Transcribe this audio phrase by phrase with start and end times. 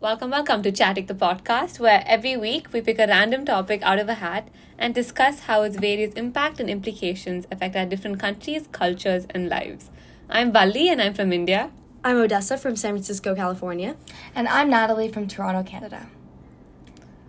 [0.00, 4.00] Welcome, welcome to Chatting the podcast, where every week we pick a random topic out
[4.00, 8.68] of a hat and discuss how its various impact and implications affect our different countries,
[8.72, 9.90] cultures, and lives.
[10.28, 11.70] I'm Valli and I'm from India.
[12.02, 13.94] I'm Odessa from San Francisco, California.
[14.34, 16.08] And I'm Natalie from Toronto, Canada.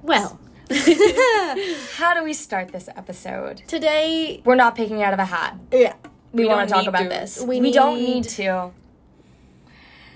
[0.02, 0.39] Well,
[1.95, 3.63] How do we start this episode?
[3.68, 5.55] today, We're not picking out of a hat.
[5.71, 5.93] yeah,
[6.31, 7.09] We, We want to talk about to.
[7.09, 7.41] this.
[7.41, 8.72] We We, don't need- to.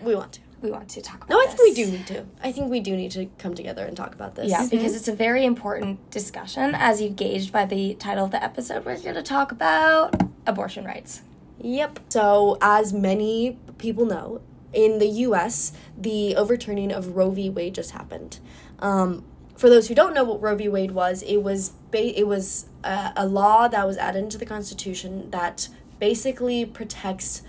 [0.03, 0.39] we want to.
[0.61, 1.55] We want to talk about No, I this.
[1.55, 2.25] think we do need to.
[2.43, 4.49] I think we do need to come together and talk about this.
[4.51, 6.75] Yeah, because it's a very important discussion.
[6.75, 10.83] As you gauged by the title of the episode, we're here to talk about abortion
[10.83, 11.21] rights.
[11.61, 11.99] Yep.
[12.09, 14.41] So, as many people know,
[14.73, 17.49] in the U.S., the overturning of Roe v.
[17.49, 18.39] Wade just happened.
[18.79, 19.23] Um,
[19.59, 20.69] for those who don't know what Roe v.
[20.69, 24.45] Wade was, it was ba- it was uh, a law that was added into the
[24.45, 25.67] Constitution that
[25.99, 27.41] basically protects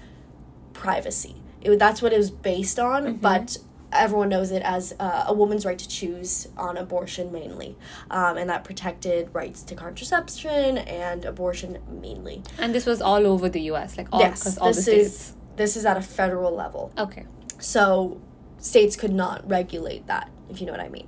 [0.73, 1.37] privacy.
[1.63, 3.59] It, that's what it was based on, but
[3.93, 7.77] everyone knows it as uh, a woman's right to choose on abortion mainly,
[8.11, 12.43] um, and that protected rights to contraception and abortion mainly.
[12.59, 15.07] And this was all over the US, like all, yes, all the this states.
[15.07, 17.25] is this is at a federal level, Okay.
[17.61, 18.21] so
[18.59, 21.07] states could not regulate that, if you know what I mean.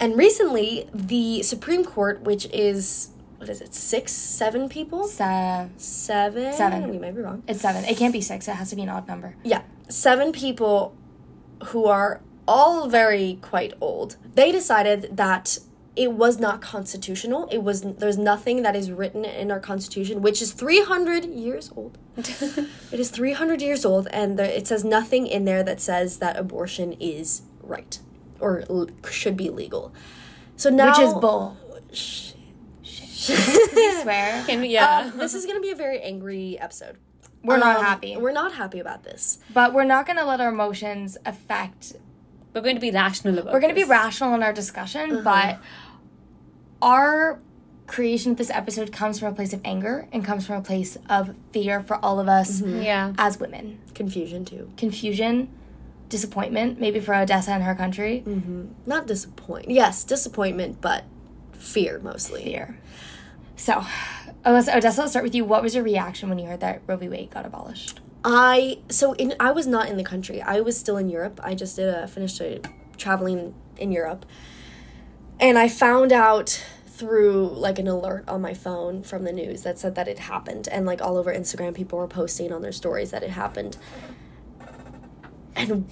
[0.00, 5.04] And recently, the Supreme Court, which is what is it, six, seven people,
[5.78, 6.90] seven, Seven.
[6.90, 7.42] We might be wrong.
[7.46, 7.84] it's seven.
[7.84, 8.48] It can't be six.
[8.48, 9.34] It has to be an odd number.
[9.44, 10.96] yeah, seven people
[11.66, 14.16] who are all very quite old.
[14.34, 15.58] They decided that
[15.94, 17.48] it was not constitutional.
[17.50, 21.98] It was there's nothing that is written in our constitution, which is 300 years old.
[22.16, 26.36] it is 300 years old, and there, it says nothing in there that says that
[26.36, 27.98] abortion is right
[28.40, 29.92] or l- should be legal.
[30.56, 31.56] So now, Which is bull.
[31.90, 31.94] I
[34.02, 34.44] swear.
[34.46, 35.10] Can we, yeah.
[35.12, 36.96] Um, this is gonna be a very angry episode.
[37.44, 38.16] We're not Um, happy.
[38.16, 39.38] We're not happy about this.
[39.54, 41.92] but we're not going to let our emotions affect
[42.52, 45.60] We're going to be rational about we're going to be rational in our discussion, but
[46.82, 47.38] our
[47.86, 50.98] creation of this episode comes from a place of anger and comes from a place
[51.08, 53.12] of fear for all of us Yeah.
[53.18, 53.78] as women.
[53.94, 54.72] Confusion too.
[54.76, 55.48] Confusion,
[56.08, 58.66] disappointment, maybe for Odessa and her country, mm-hmm.
[58.86, 59.70] Not disappoint.
[59.70, 61.04] Yes, disappointment, but
[61.52, 62.44] fear mostly.
[62.44, 62.78] fear.
[63.56, 63.84] So,
[64.46, 65.44] Odessa, Odessa, let's start with you.
[65.44, 67.08] What was your reaction when you heard that Roe v.
[67.08, 68.00] Wade got abolished?
[68.24, 70.42] I so in I was not in the country.
[70.42, 71.40] I was still in Europe.
[71.42, 72.60] I just did a finished a,
[72.96, 74.26] traveling in Europe,
[75.38, 79.78] and I found out through like an alert on my phone from the news that
[79.78, 83.12] said that it happened, and like all over Instagram, people were posting on their stories
[83.12, 83.76] that it happened,
[85.58, 85.88] and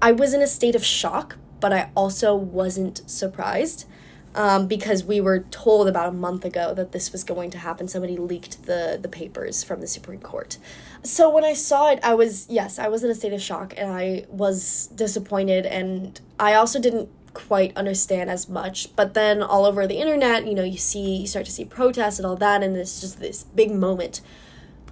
[0.00, 3.86] I was in a state of shock, but I also wasn't surprised.
[4.34, 7.86] Um, because we were told about a month ago that this was going to happen.
[7.86, 10.56] Somebody leaked the the papers from the Supreme Court.
[11.02, 13.74] So when I saw it, I was yes, I was in a state of shock
[13.76, 18.96] and I was disappointed and I also didn't quite understand as much.
[18.96, 22.18] But then all over the internet, you know, you see you start to see protests
[22.18, 24.22] and all that and it's just this big moment.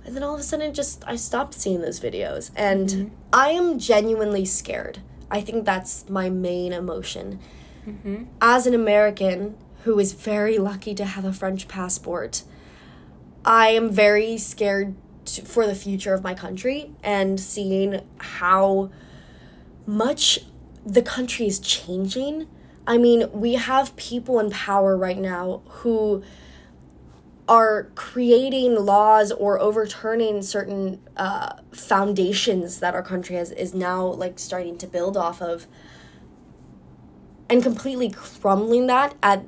[0.05, 3.15] And then all of a sudden just I stopped seeing those videos and mm-hmm.
[3.33, 5.01] I am genuinely scared.
[5.31, 7.39] I think that's my main emotion.
[7.87, 8.25] Mm-hmm.
[8.41, 12.43] As an American who is very lucky to have a French passport,
[13.45, 14.95] I am very scared
[15.27, 18.91] to, for the future of my country and seeing how
[19.87, 20.41] much
[20.85, 22.49] the country is changing.
[22.87, 26.23] I mean, we have people in power right now who
[27.51, 34.39] are creating laws or overturning certain uh, foundations that our country has is now like
[34.39, 35.67] starting to build off of
[37.51, 39.45] and completely crumbling that at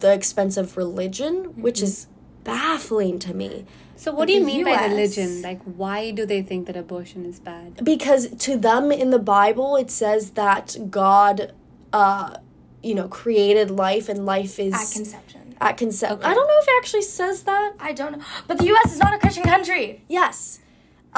[0.00, 2.08] the expense of religion which is
[2.42, 5.40] baffling to me So what do you mean by religion?
[5.40, 7.84] Like why do they think that abortion is bad?
[7.84, 11.52] because to them in the bible it says that god
[11.92, 12.36] uh
[12.82, 15.43] you know created life and life is At conception.
[15.64, 16.26] At concept Okay.
[16.30, 18.24] i don't know if it actually says that I don't know.
[18.48, 18.92] But the U.S.
[18.92, 20.04] is not a Christian country.
[20.08, 20.60] yes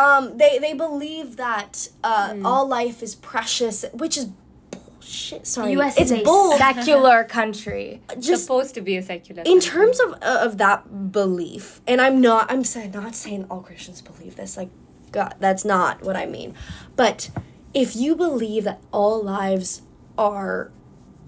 [0.04, 4.26] um they they believe that uh all life is precious which is
[4.70, 5.94] bullshit sorry The U.S.
[6.00, 8.02] it's is a bull secular country.
[8.20, 9.42] just Supposed to be a secular.
[9.42, 9.70] in country.
[9.70, 14.00] terms of uh, of that belief and i'm not i'm saying not saying all christians
[14.02, 14.70] believe this like
[15.12, 16.54] god that's not what i mean
[16.96, 17.30] but
[17.74, 19.82] if you believe that all lives
[20.18, 20.70] are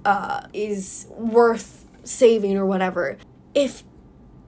[0.05, 3.17] uh is worth saving or whatever
[3.55, 3.83] if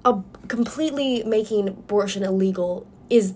[0.05, 0.19] a
[0.49, 3.35] completely making abortion illegal is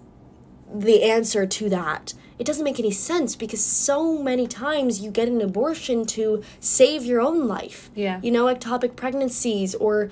[0.72, 5.28] the answer to that it doesn't make any sense because so many times you get
[5.28, 8.20] an abortion to save your own life Yeah.
[8.22, 10.10] you know ectopic pregnancies or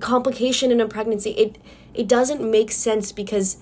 [0.00, 1.58] complication in a pregnancy it
[1.94, 3.56] it doesn't make sense because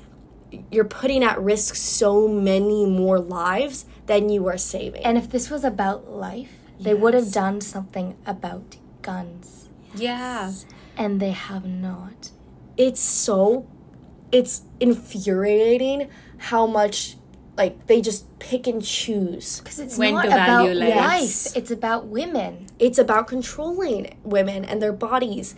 [0.70, 5.04] you're putting at risk so many more lives than you are saving.
[5.04, 9.68] And if this was about life, they would have done something about guns.
[9.94, 10.52] Yeah.
[10.96, 12.30] And they have not.
[12.76, 13.38] it's so
[14.38, 16.00] it's infuriating
[16.50, 17.16] how much
[17.56, 19.60] like they just pick and choose.
[19.60, 20.96] Because it's When not about value life.
[20.96, 22.66] life, it's about women.
[22.80, 25.54] It's about controlling women and their bodies.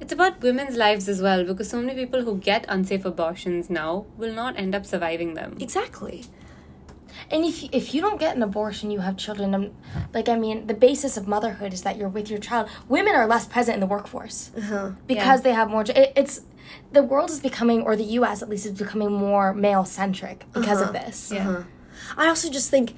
[0.00, 4.06] It's about women's lives as well because so many people who get unsafe abortions now
[4.16, 5.56] will not end up surviving them.
[5.60, 6.24] Exactly.
[7.30, 9.54] And if if you don't get an abortion, you have children.
[9.54, 9.70] Um,
[10.12, 12.68] like I mean, the basis of motherhood is that you're with your child.
[12.88, 14.90] Women are less present in the workforce Uh-huh.
[15.06, 15.82] because they have more.
[15.82, 16.40] It, it's
[16.92, 18.42] the world is becoming, or the U.S.
[18.42, 21.30] at least is becoming more male centric because of this.
[21.32, 21.64] Yeah.
[22.16, 22.96] I also just think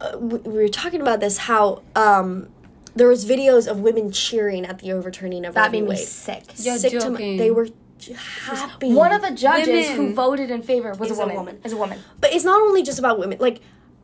[0.00, 2.48] uh, we, we were talking about this how um
[2.94, 5.76] there was videos of women cheering at the overturning of That Roe v.
[5.80, 5.98] made me Wade.
[6.08, 6.44] sick.
[6.56, 7.36] You're Sick to my- joking.
[7.36, 7.74] they were j-
[8.08, 8.92] happy.
[8.92, 11.36] One of the judges who voted in favor was a a woman.
[11.36, 11.60] woman.
[11.64, 11.98] Is a woman.
[12.20, 13.38] But it's not only just about women.
[13.40, 13.60] Like,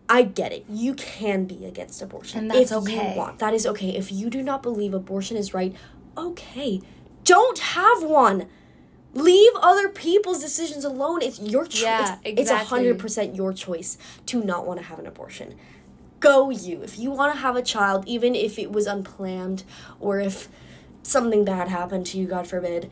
[0.09, 0.65] I get it.
[0.69, 2.41] You can be against abortion.
[2.41, 3.13] And that's if okay.
[3.13, 3.39] You want.
[3.39, 3.91] That is okay.
[3.97, 5.75] If you do not believe abortion is right,
[6.17, 6.81] okay.
[7.25, 8.47] Don't have one.
[9.15, 11.23] Leave other people's decisions alone.
[11.23, 11.83] It's your choice.
[11.83, 12.67] Yeah, It's a exactly.
[12.69, 13.97] hundred percent your choice
[14.27, 15.55] to not want to have an abortion.
[16.21, 16.83] Go you.
[16.83, 19.65] If you want to have a child, even if it was unplanned
[20.01, 20.49] or if
[21.03, 22.91] something bad happened to you, God forbid.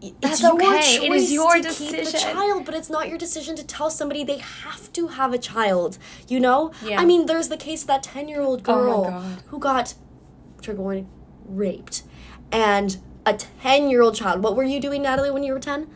[0.00, 0.66] That's it's your okay.
[1.06, 3.90] It is choice your to keep the child, but it's not your decision to tell
[3.90, 5.98] somebody they have to have a child.
[6.28, 6.72] You know?
[6.84, 7.00] Yeah.
[7.00, 9.42] I mean, there's the case of that 10 year old Oh girl God.
[9.46, 9.94] who got
[10.62, 11.08] trigger warning,
[11.46, 12.02] raped.
[12.52, 12.96] And
[13.26, 14.42] a 10 year old child.
[14.42, 15.88] What were you doing, Natalie, when you were 10?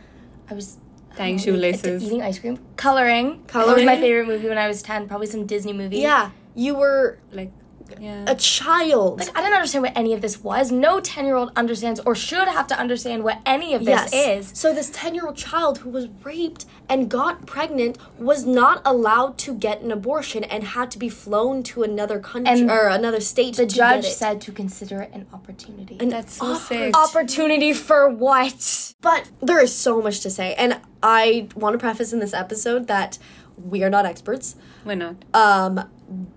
[0.49, 0.77] I was
[1.15, 2.03] Tying shoelaces.
[2.03, 3.43] eating ice cream, coloring.
[3.47, 5.07] Coloring That was my favorite movie when I was ten.
[5.07, 5.97] Probably some Disney movie.
[5.99, 6.31] Yeah.
[6.55, 7.51] You were Like,
[7.99, 8.25] yeah.
[8.27, 9.19] a child.
[9.19, 10.71] Like I didn't understand what any of this was.
[10.71, 14.51] No ten year old understands or should have to understand what any of this is.
[14.55, 19.81] So this 10-year-old child who was raped and got pregnant was not allowed to get
[19.81, 23.65] an abortion and had to be flown to another country And or another state The
[23.65, 24.15] to judge get it.
[24.15, 25.97] said to consider it an opportunity.
[25.99, 26.97] And That's so oppor- sick.
[26.97, 28.93] opportunity for what?
[29.01, 32.87] But there is so much to say and I want to preface in this episode
[32.87, 33.17] that
[33.57, 34.55] we are not experts.
[34.85, 35.15] We're not.
[35.33, 35.89] Um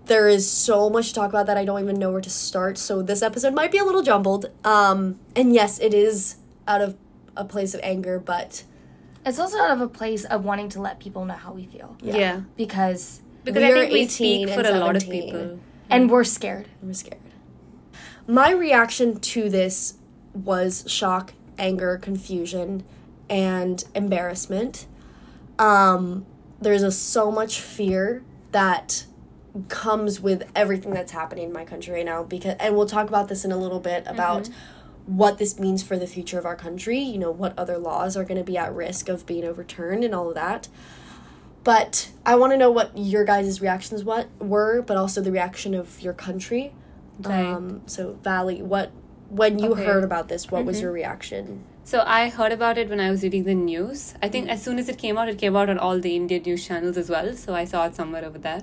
[0.05, 2.77] there is so much to talk about that I don't even know where to start.
[2.77, 4.47] So this episode might be a little jumbled.
[4.63, 6.37] Um and yes, it is
[6.67, 6.95] out of
[7.35, 8.63] a place of anger, but
[9.25, 11.95] It's also out of a place of wanting to let people know how we feel
[12.01, 12.41] Yeah.
[12.55, 14.09] because Because We I are think we 18
[14.47, 15.23] speak for and a lot of 17.
[15.23, 15.59] people.
[15.89, 16.67] and we're scared.
[16.81, 17.21] We're scared.
[18.27, 19.93] My reaction to this
[20.33, 22.83] was shock, anger, confusion,
[23.29, 24.85] and embarrassment.
[25.59, 26.25] Um,
[26.61, 29.05] there's a, so much fear that
[29.69, 33.27] comes with everything that's happening in my country right now because and we'll talk about
[33.27, 35.17] this in a little bit about mm-hmm.
[35.17, 38.23] what this means for the future of our country, you know, what other laws are
[38.23, 40.67] going to be at risk of being overturned and all of that.
[41.63, 45.73] But I want to know what your guys' reactions what were, but also the reaction
[45.73, 46.73] of your country.
[47.19, 47.45] Right.
[47.45, 48.91] Um, so Valli, what
[49.29, 49.83] when you Okay.
[49.83, 50.83] heard about this, what was mm-hmm.
[50.83, 51.63] your reaction?
[51.83, 54.13] So I heard about it when I was reading the news.
[54.21, 54.51] I think mm.
[54.51, 56.97] as soon as it came out, it came out on all the Indian news channels
[56.97, 57.33] as well.
[57.33, 58.61] So I saw it somewhere over there.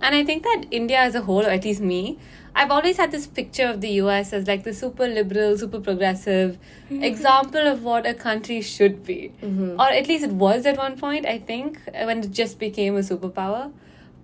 [0.00, 2.18] And I think that India as a whole, or at least me,
[2.54, 6.58] I've always had this picture of the US as like the super liberal, super progressive
[6.86, 7.02] mm-hmm.
[7.02, 9.32] example of what a country should be.
[9.42, 9.78] Mm-hmm.
[9.78, 13.00] Or at least it was at one point, I think, when it just became a
[13.00, 13.72] superpower.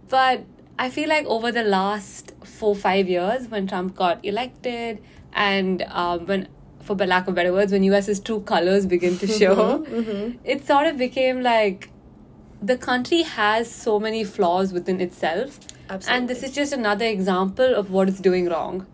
[0.08, 0.44] But
[0.78, 5.02] I feel like over the last four, five years, when Trump got elected,
[5.34, 6.48] and um, when,
[6.80, 10.38] for lack of better words, when US's true colors begin to show, mm-hmm.
[10.44, 11.90] it sort of became like
[12.62, 15.58] the country has so many flaws within itself.
[16.08, 18.86] And this is just another example of what it's doing wrong.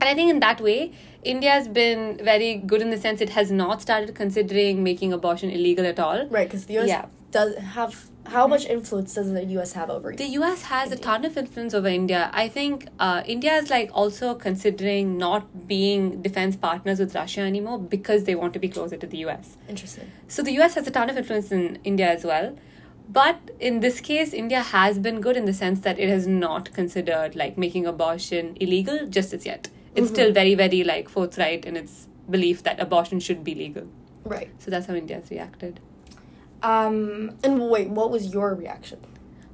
[0.00, 3.30] And I think in that way, India has been very good in the sense it
[3.30, 6.26] has not started considering making abortion illegal at all.
[6.28, 7.06] Right, because the US Yeah.
[7.30, 10.16] does have how much influence does the US have over you?
[10.16, 12.28] The US has a ton of influence over India.
[12.32, 17.78] I think uh, India is like also considering not being defense partners with Russia anymore
[17.78, 19.56] because they want to be closer to the US.
[19.68, 20.10] Interesting.
[20.28, 22.56] So the US has a ton of influence in India as well.
[23.08, 26.72] But in this case, India has been good in the sense that it has not
[26.72, 29.68] considered like making abortion illegal just as yet.
[29.94, 33.86] It's still very, very like forthright in its belief that abortion should be legal.
[34.24, 34.50] Right.
[34.58, 35.80] So that's how India's reacted.
[36.62, 38.98] Um, And wait, what was your reaction?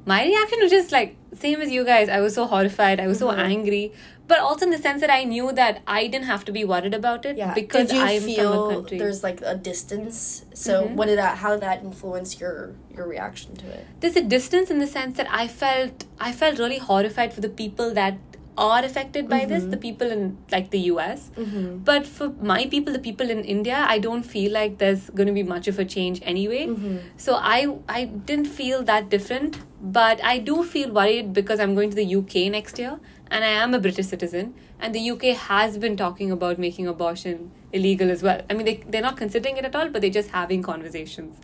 [0.05, 2.09] My reaction was just like same as you guys.
[2.09, 3.01] I was so horrified.
[3.01, 3.41] I was so mm-hmm.
[3.41, 3.93] angry,
[4.29, 6.95] but also in the sense that I knew that I didn't have to be worried
[6.95, 7.55] about it Yeah.
[7.55, 8.99] because did you I'm feel from a country.
[8.99, 10.45] there's like a distance?
[10.55, 10.97] So mm-hmm.
[10.97, 11.39] what did that?
[11.39, 13.87] How did that influence your your reaction to it?
[14.01, 17.49] there's a distance in the sense that I felt I felt really horrified for the
[17.49, 18.19] people that
[18.57, 19.81] are affected by this, the mm-hmm.
[19.81, 21.31] people in like the US.
[21.37, 21.79] Mm-hmm.
[21.79, 25.33] But for my people, the people in India, I don't feel like there's going to
[25.33, 26.67] be much of a change anyway.
[26.67, 26.99] Mm-hmm.
[27.17, 31.91] So I I didn't feel that different, but I do feel worried because I'm going
[31.91, 32.99] to the UK next year
[33.31, 37.51] and I am a British citizen and the UK has been talking about making abortion
[37.73, 38.43] illegal as well.
[38.51, 41.41] I mean they they're not considering it at all, but they're just having conversations.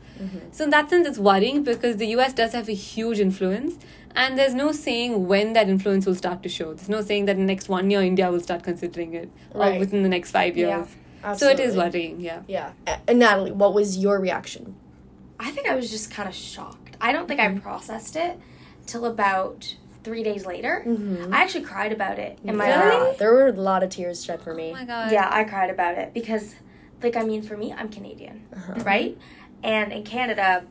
[0.51, 3.79] So in that sense it's worrying because the US does have a huge influence
[4.15, 6.75] and there's no saying when that influence will start to show.
[6.75, 9.79] There's no saying that in the next one year India will start considering it or
[9.79, 10.87] within the next five Yeah,
[11.23, 11.39] years.
[11.39, 12.43] so it is worrying, yeah.
[12.47, 12.73] Yeah.
[13.07, 14.77] And Natalie, what was your reaction?
[15.41, 16.97] I think I was just kind of shocked.
[17.01, 17.61] I don't think I mm-hmm.
[17.61, 18.39] processed it
[18.87, 20.83] till about three days later.
[20.87, 21.33] Mm-hmm.
[21.33, 23.17] I actually cried about it in my Really?
[23.19, 24.71] there were a lot of tears shed for me.
[24.71, 25.13] Oh my god.
[25.13, 26.55] Yeah, I cried about it because,
[27.03, 28.83] like, I mean, for me, I'm Canadian, uh-huh.
[28.85, 29.19] right?
[29.63, 30.65] And in Canada,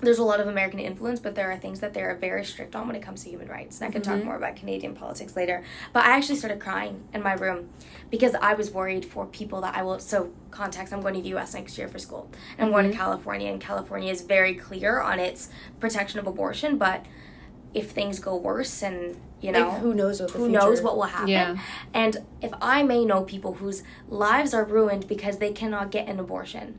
[0.00, 2.86] there's a lot of American influence, but there are things that they're very strict on
[2.86, 3.80] when it comes to human rights.
[3.80, 4.26] And I can talk mm-hmm.
[4.26, 5.62] more about Canadian politics later.
[5.92, 7.68] But I actually started crying in my room
[8.10, 9.98] because I was worried for people that I will.
[9.98, 12.30] So, context I'm going to the US next year for school.
[12.56, 12.98] And I'm going to mm-hmm.
[12.98, 17.04] California, and California is very clear on its protection of abortion, but
[17.72, 20.96] if things go worse and you know Like, who knows what who future- knows what
[20.96, 21.58] will happen Yeah.
[21.94, 26.18] and if i may know people whose lives are ruined because they cannot get an
[26.18, 26.78] abortion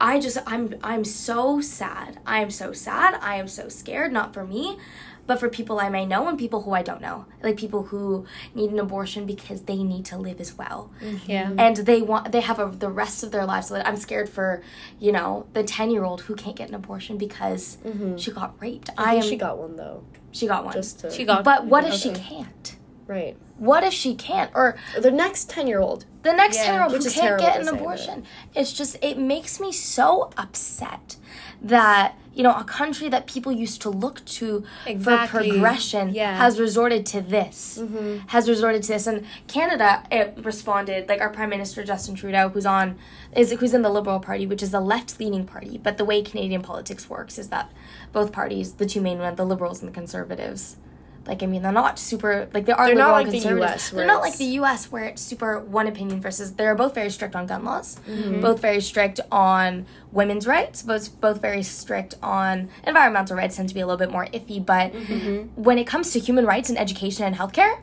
[0.00, 2.18] i just i'm i'm so sad.
[2.26, 3.18] I am so sad.
[3.20, 4.78] I am so scared not for me
[5.26, 7.26] but for people i may know and people who i don't know.
[7.42, 10.90] Like people who need an abortion because they need to live as well.
[11.02, 11.30] Mm-hmm.
[11.30, 11.52] Yeah.
[11.58, 13.68] and they want they have a, the rest of their lives.
[13.68, 13.82] To live.
[13.86, 14.62] i'm scared for
[14.98, 18.16] you know the 10 year old who can't get an abortion because mm-hmm.
[18.16, 18.90] she got raped.
[18.96, 20.04] I i, think am she got one though.
[20.32, 20.74] she got one.
[20.74, 22.76] Just to She got but what if she can't?
[23.06, 23.36] Right.
[23.58, 26.04] What if she can't or The next ten year old.
[26.22, 26.64] the next Yeah.
[26.64, 28.96] 10 year old who Which is can't terrible get an say, but- abortion it's just
[29.02, 31.16] it makes me so upset
[31.62, 35.48] that you know a country that people used to look to Exactly.
[35.48, 36.36] for progression Yeah.
[36.36, 38.26] has resorted to this Mm-hmm.
[38.28, 42.66] has resorted to this and canada it responded like our prime minister justin trudeau who's
[42.66, 42.98] on
[43.34, 46.60] is who's in the liberal party which is a left-leaning party but the way canadian
[46.62, 47.70] politics works is that
[48.12, 50.76] both parties the two main ones the liberals and the conservatives
[51.26, 53.68] like I mean, they're not super like they are They're not like and the conservative.
[53.70, 54.90] US They're not like the U.S.
[54.92, 56.54] where it's super one opinion versus.
[56.54, 58.40] They're both very strict on gun laws, Mm-hmm.
[58.40, 63.56] both very strict on women's rights, both both very strict on environmental rights.
[63.56, 65.62] Tend to be a little bit more iffy, but Mm-hmm.
[65.62, 67.80] when it comes to human rights and education and healthcare,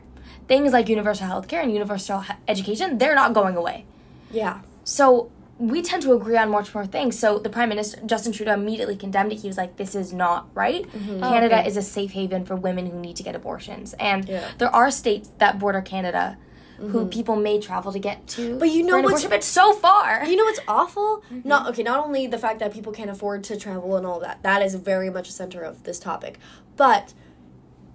[0.48, 3.84] things like universal healthcare and universal education, they're not going away.
[4.30, 4.60] Yeah.
[4.84, 5.30] So
[5.70, 7.18] we tend to agree on much more things.
[7.18, 9.36] So the Prime Minister Justin Trudeau immediately condemned it.
[9.36, 10.90] He was like, "This is not right.
[10.92, 11.68] Canada okay.
[11.68, 14.44] is a safe haven for women who need to get abortions." And Yeah.
[14.58, 16.36] there are states that border Canada
[16.76, 18.58] who people may travel to get to.
[18.58, 20.24] But you know what's- but so far.
[20.26, 21.22] You know what's awful?
[21.32, 21.48] Mm-hmm.
[21.48, 21.82] Not okay.
[21.84, 24.42] Not only the fact that people can't afford to travel and all that.
[24.42, 26.38] That is very much a center of this topic.
[26.76, 27.14] But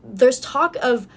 [0.03, 1.07] there's talk of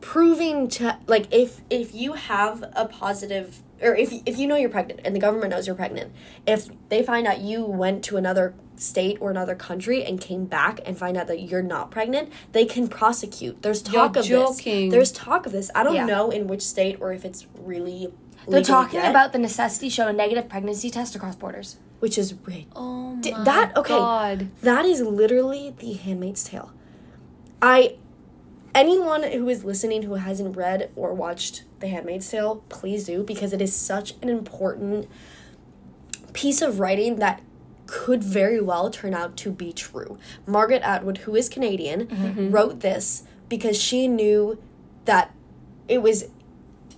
[0.00, 4.70] proving to like if if you have a positive or if if you know you're
[4.70, 6.12] pregnant and the government knows you're pregnant,
[6.46, 10.80] if they find out you went to another state or another country and came back
[10.86, 13.60] and find out that you're not pregnant, they can prosecute.
[13.62, 14.88] There's You're talk of joking.
[14.88, 14.94] this.
[14.94, 15.70] There's talk of this.
[15.74, 16.06] I don't Yeah.
[16.06, 18.10] know in which state or if it's really
[18.48, 21.76] They're talking yet, about the necessity to show a negative pregnancy test across borders.
[22.00, 22.72] which is ridiculous.
[22.76, 23.94] Oh my that- okay.
[23.98, 24.48] god.
[24.62, 26.70] That is literally the Handmaid's Tale.
[27.60, 27.96] I
[28.74, 33.52] anyone who is listening who hasn't read or watched The Handmaid's Tale, please do because
[33.52, 35.08] it is such an important
[36.32, 37.42] piece of writing that
[37.86, 40.16] could very well turn out to be true.
[40.46, 42.50] Margaret Atwood, who is Canadian, Mm-hmm.
[42.52, 44.62] wrote this because she knew
[45.06, 45.34] that
[45.88, 46.24] it was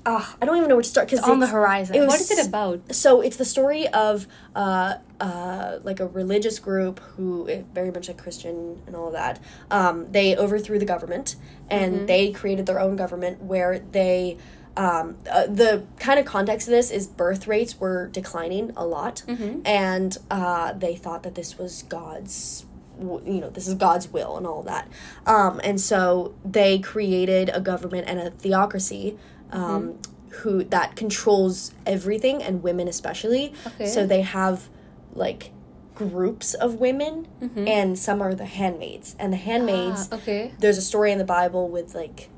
[0.04, 1.94] uh, I don't even know where to start because On the horizon.
[1.94, 2.92] It was What is it about?
[2.94, 4.94] so it's the story of uh,
[5.26, 7.26] uh, like a religious group who
[7.72, 9.38] very much like Christian and all of that.
[9.70, 11.36] Um, they overthrew the government
[11.70, 14.36] and they created their own government where they.
[14.74, 19.22] Um, uh, the kind of context of this is birth rates were declining a lot,
[19.66, 22.64] and uh, they thought that this was God's
[22.98, 24.88] w- you know this is god's will and all that
[25.26, 29.18] um, and so they created a government and a theocracy
[29.50, 29.98] um,
[30.40, 33.86] who that controls everything and women especially Okay.
[33.86, 34.68] so they have
[35.14, 35.50] like
[35.94, 37.28] groups of women
[37.68, 40.52] and some are the handmaids and the handmaids Ah, okay.
[40.58, 42.30] there's a story in the bible with like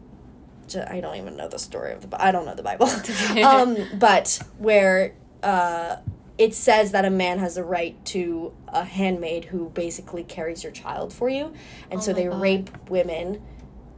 [0.67, 2.89] ju- i don't even know the story of the i don't know the bible
[3.45, 5.15] um, but where
[5.45, 5.97] uh,
[6.37, 10.73] it says that a man has the right to a handmaid who basically carries your
[10.73, 11.53] child for you
[11.93, 12.41] and so Oh my they God.
[12.41, 13.41] rape women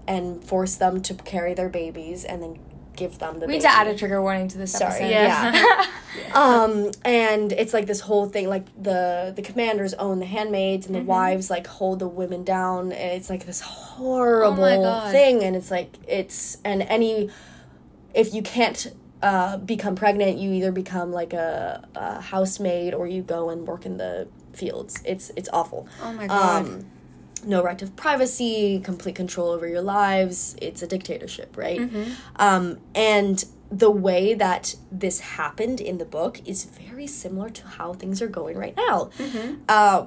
[0.06, 2.58] and force them to carry their babies and then
[2.96, 5.10] give them the We need to add a trigger warning to this Sorry, episode.
[5.10, 5.86] yeah.
[6.34, 10.94] um and it's like this whole thing like the the commanders own the handmaids and
[10.94, 15.12] the wives like hold the women down and it's like this horrible God.
[15.12, 17.30] thing and it's like it's and any
[18.14, 23.22] if you can't uh, become pregnant you either become like a, a housemaid or you
[23.22, 26.66] go and work in the fields it's it's awful Oh my god.
[26.66, 26.86] um,
[27.46, 30.56] no right of privacy, complete control over your lives.
[30.60, 31.80] It's a dictatorship, right?
[32.36, 37.92] Um, and the way that this happened in the book is very similar to how
[37.94, 39.10] things are going right now.
[39.68, 40.06] Uh,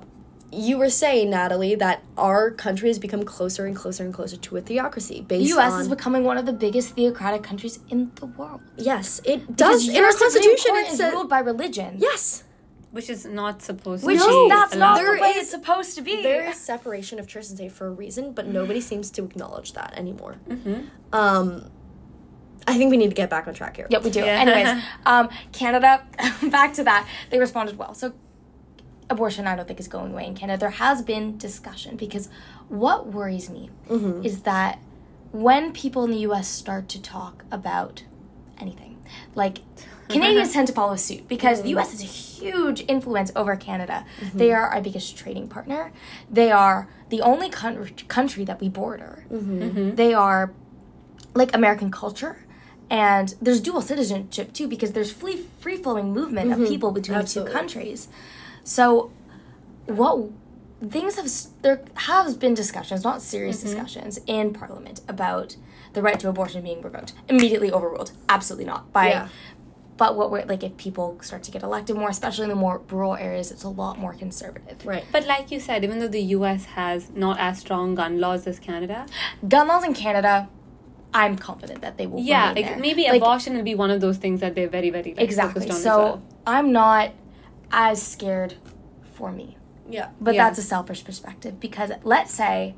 [0.51, 4.57] you were saying, Natalie, that our country has become closer and closer and closer to
[4.57, 5.73] a theocracy The U.S.
[5.73, 8.61] on is becoming one of the biggest theocratic countries in the world.
[8.75, 10.71] yes, it Because does in our constitution.
[10.71, 11.97] Court It is says ruled by religion.
[11.99, 12.43] yes.
[12.91, 15.05] Which is not supposed Which to is be that's not allowed.
[15.17, 16.23] the way There it's supposed to be.
[16.23, 19.73] There is separation of church and state for a reason, but nobody seems to acknowledge
[19.73, 20.37] that anymore.
[21.13, 21.69] Um,
[22.67, 23.87] I think we need to get back on track here.
[23.89, 24.19] Yep, we do.
[24.21, 24.25] Yeah.
[24.41, 26.03] Anyways, um, Canada,
[26.49, 27.93] back to that, they responded well.
[27.93, 28.13] So,
[29.09, 30.59] abortion, I don't think is going away in Canada.
[30.59, 32.29] There has been discussion because
[32.69, 33.69] what worries me
[34.23, 34.79] is that
[35.31, 38.03] when people in the US start to talk about
[38.59, 38.97] anything,
[39.35, 39.59] like
[40.09, 40.53] Canadians uh-huh.
[40.53, 41.79] tend to follow suit because the mm-hmm.
[41.79, 44.05] US has a huge influence over Canada.
[44.19, 44.37] Mm-hmm.
[44.37, 45.91] They are our biggest trading partner.
[46.29, 49.23] They are the only coun- country that we border.
[49.31, 49.95] Mm-hmm.
[49.95, 50.51] They are
[51.35, 52.43] like American culture.
[52.89, 57.53] And there's dual citizenship too because there's free free flowing movement of people between Absolutely.
[57.53, 58.07] the two countries.
[58.63, 59.11] So
[59.85, 60.31] what
[60.87, 61.29] things have
[61.61, 65.55] there have been discussions, not serious discussions in parliament about
[65.93, 67.13] the right to abortion being revoked.
[67.27, 68.11] Immediately overruled.
[68.27, 68.91] Absolutely not.
[68.93, 69.27] By Yeah.
[69.99, 72.81] But what we're like if people start to get elected more, especially in the more
[72.89, 74.83] rural areas, it's a lot more conservative.
[74.85, 75.05] Right.
[75.11, 78.57] But like you said, even though the US has not as strong gun laws as
[78.59, 79.05] Canada,
[79.47, 80.49] Gun laws in Canada,
[81.13, 82.79] I'm confident that they will yeah, remain like, there.
[82.79, 85.61] maybe Like, abortion will be one of those things that they're very, very like, exactly.
[85.67, 86.23] focused on So well.
[86.47, 87.11] I'm not
[87.71, 88.55] as scared
[89.13, 89.57] for me.
[89.89, 90.09] Yeah.
[90.21, 90.45] But Yeah.
[90.45, 92.75] that's a selfish perspective because let's say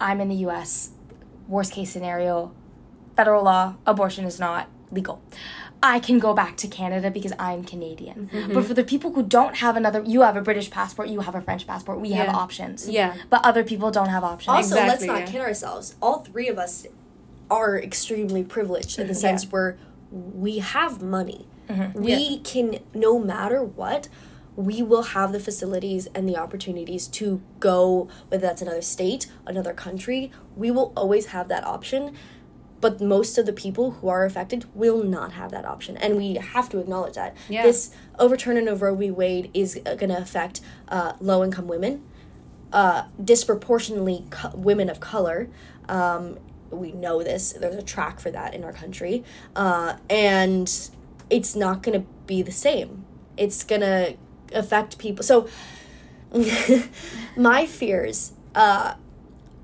[0.00, 0.90] I'm in the US,
[1.46, 2.52] worst case scenario,
[3.16, 5.20] federal law, abortion is not legal.
[5.82, 8.30] I can go back to Canada because I'm Canadian.
[8.32, 8.54] Mm-hmm.
[8.54, 11.34] But for the people who don't have another, you have a British passport, you have
[11.34, 12.88] a French passport, we have options.
[12.88, 13.16] Yeah.
[13.30, 14.48] But other people don't have options.
[14.48, 15.26] Also, let's not yeah.
[15.26, 15.94] kid ourselves.
[16.02, 16.86] All three of us
[17.50, 19.78] are extremely privileged in the sense where
[20.10, 21.46] we have money.
[21.94, 24.08] We can, no matter what,
[24.56, 29.72] we will have the facilities and the opportunities to go, whether that's another state, another
[29.72, 30.32] country.
[30.56, 32.16] We will always have that option.
[32.80, 35.96] But most of the people who are affected will not have that option.
[35.96, 37.36] And we have to acknowledge that.
[37.48, 37.62] Yeah.
[37.62, 39.10] This overturning of Roe v.
[39.10, 42.04] Wade is going to affect uh, low income women
[42.72, 45.48] uh, disproportionately co- women of color.
[45.88, 46.38] Um,
[46.70, 47.52] we know this.
[47.52, 49.24] There's a track for that in our country,
[49.56, 50.70] uh, and
[51.30, 53.04] it's not going to be the same.
[53.36, 54.16] It's going to
[54.52, 55.24] affect people.
[55.24, 55.48] So,
[57.36, 58.94] my fears uh,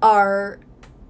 [0.00, 0.60] are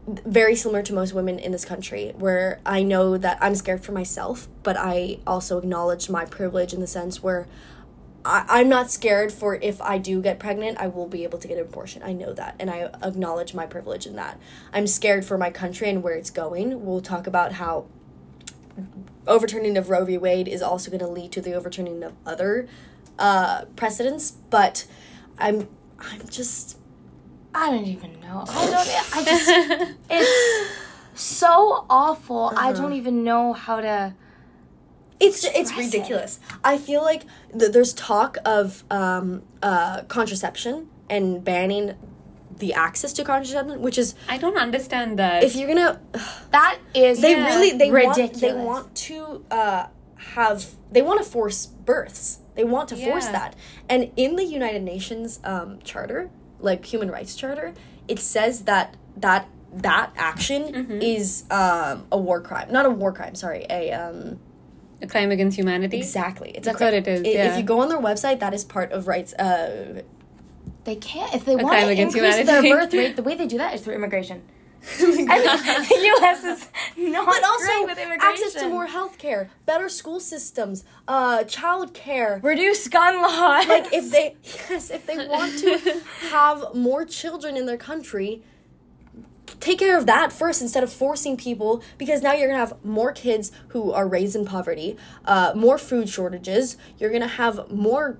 [0.06, 3.92] very similar to most women in this country, where I know that I'm scared for
[3.92, 7.46] myself, but I also acknowledge my privilege in the sense where
[8.24, 11.48] I, I'm not scared for if I do get pregnant, I will be able to
[11.48, 12.02] get an abortion.
[12.02, 14.38] I know that, and I acknowledge my privilege in that.
[14.72, 16.84] I'm scared for my country and where it's going.
[16.84, 17.86] We'll talk about how
[19.26, 20.18] overturning of Roe v.
[20.18, 22.68] Wade is also going to lead to the overturning of other
[23.18, 24.86] uh, precedents, but
[25.38, 26.78] I'm I'm just
[27.54, 28.44] I don't even know.
[28.48, 29.16] I don't.
[29.16, 29.94] I just.
[30.10, 30.70] it's
[31.14, 32.52] so awful.
[32.56, 34.14] I don't even know how to.
[35.20, 35.96] it's it's Express it.
[35.98, 36.40] ridiculous.
[36.64, 37.22] I feel like
[37.58, 41.94] th- there's talk of um, uh, contraception and banning
[42.58, 45.42] the access to contraception, which is I don't understand that.
[45.44, 46.00] if you're gonna
[46.50, 47.20] That is.
[47.20, 47.46] they Yeah.
[47.46, 48.30] really they Ridiculous.
[48.32, 49.86] want they want to uh,
[50.36, 53.54] have they want to force births they want to force that
[53.88, 56.30] and in the united nations um, charter
[56.64, 57.72] like human rights charter
[58.08, 60.98] it says that that that action Mm-hmm.
[61.02, 64.38] is um, a war crime not a war crime sorry a um,
[65.02, 65.96] a crime against humanity.
[65.98, 68.54] exactly it's That's a what it is, I- if you go on their website that
[68.54, 70.02] is part of rights uh,
[70.84, 71.32] They can't.
[71.34, 72.68] If they want crime to against increase humanity.
[72.68, 74.42] their birth rate, the way they do that is through immigration.
[75.00, 76.44] And the U.S.
[76.44, 78.20] is not but also with immigration.
[78.22, 83.66] access to more health care better school systems uh, child care reduce gun laws.
[83.66, 84.36] like if they
[84.70, 88.42] yes if they want to have more children in their country
[89.60, 93.12] take care of that first instead of forcing people because now you're gonna have more
[93.12, 98.18] kids who are raised in poverty uh, more food shortages you're gonna have more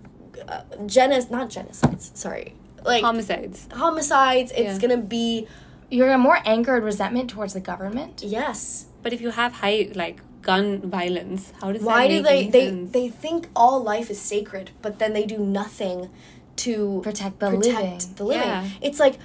[0.49, 3.69] uh, genos not genocides sorry like Homicides.
[3.73, 4.79] homicides it's Yeah.
[4.79, 5.47] gonna be
[5.91, 8.23] you're more anger and resentment towards the government.
[8.23, 11.53] yes But if you have high like gun violence?
[11.61, 12.93] How does Why that do they they sense?
[12.93, 16.11] they think all life is sacred, but then they do nothing
[16.65, 18.15] to Protect the protect living.
[18.17, 18.49] the living.
[18.49, 18.69] Yeah.
[18.81, 19.17] It's like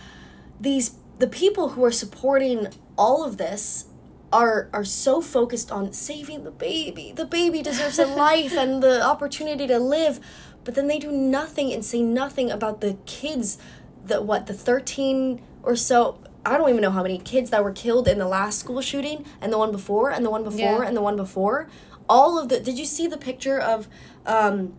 [0.59, 2.67] these the people who are supporting
[2.97, 3.85] all of this
[4.31, 7.11] are are so focused on saving the baby.
[7.15, 10.19] The baby deserves a life and the opportunity to live,
[10.63, 13.57] but then they do nothing and say nothing about the kids
[14.05, 17.71] the what the 13 or so I don't even know how many kids that were
[17.71, 20.87] killed in the last school shooting and the one before and the one before Yeah.
[20.87, 21.67] and the one before.
[22.07, 23.87] All of the Did you see the picture of
[24.25, 24.73] um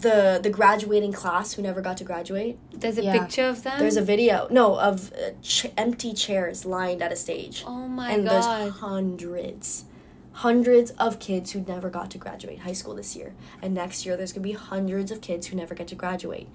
[0.00, 2.58] the the graduating class who never got to graduate?
[2.72, 3.18] There's a Yeah.
[3.18, 3.78] picture of them.
[3.78, 7.64] There's a video, no, of uh, ch- empty chairs lined at a stage.
[7.66, 8.34] Oh my and god.
[8.34, 9.84] And there's hundreds,
[10.32, 13.34] hundreds of kids who never got to graduate high school this year.
[13.62, 16.48] And next year, there's gonna be hundreds of kids who never get to graduate.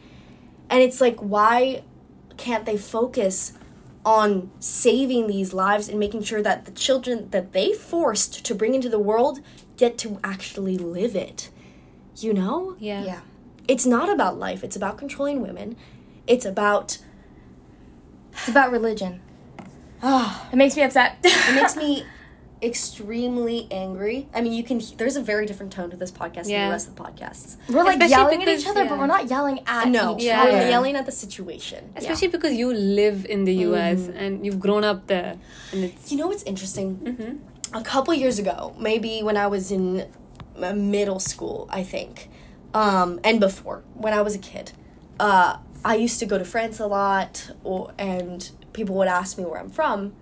[0.69, 1.84] And it's like, why
[2.38, 3.54] can't they focus
[4.05, 8.73] on saving these lives and making sure that the children that they forced to bring
[8.73, 9.39] into the world
[9.77, 11.49] get to actually live it?
[12.17, 12.75] You know?
[12.79, 13.03] yeah.
[13.03, 13.19] Yeah.
[13.67, 15.75] It's not about life, it's about controlling women.
[16.27, 16.97] It's about
[18.33, 19.21] It's about religion.
[20.01, 21.17] Ah, It makes me upset.
[21.23, 22.05] it makes me
[22.62, 24.28] extremely angry.
[24.34, 24.82] I mean, you can.
[24.98, 27.58] There's a very different tone to this podcast than the rest of the podcasts.
[27.69, 28.89] We're like Especially yelling at each other, yeah.
[28.89, 30.43] but we're not yelling at No, each Yeah.
[30.43, 30.69] we're other.
[30.69, 31.91] yelling at the situation.
[31.95, 35.38] Especially because you live in the US and you've grown up there,
[35.72, 36.98] and it's You know what's interesting?
[36.98, 37.39] Mhm.
[37.80, 40.08] A couple years ago, maybe when I was in
[40.62, 42.30] uh, middle school, I think,
[42.74, 44.72] um, and before when I was a kid,
[45.19, 49.45] uh, I used to go to France a lot, or, and people would ask me
[49.45, 50.13] where I'm from,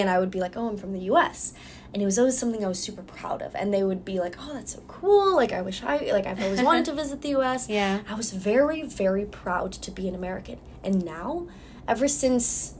[0.00, 1.54] and I would be like, "Oh, I'm from the U.S."
[1.92, 4.36] And it was always something I was super proud of, and they would be like,
[4.38, 5.36] "Oh, that's so cool!
[5.36, 8.00] Like, I wish I like I've always wanted to visit the U.S." Yeah.
[8.08, 11.48] I was very, very proud to be an American, and now,
[11.86, 12.74] ever since